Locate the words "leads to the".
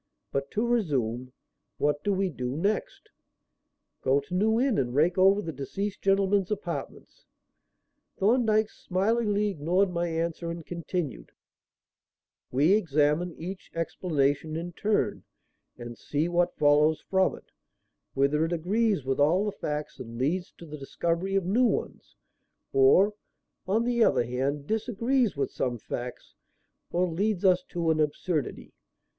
20.17-20.79